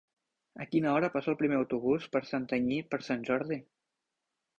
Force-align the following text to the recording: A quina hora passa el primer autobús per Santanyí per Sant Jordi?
A 0.63 0.65
quina 0.69 0.93
hora 0.93 1.09
passa 1.15 1.29
el 1.33 1.37
primer 1.41 1.59
autobús 1.59 2.07
per 2.15 2.21
Santanyí 2.29 2.79
per 2.95 3.01
Sant 3.09 3.27
Jordi? 3.29 3.59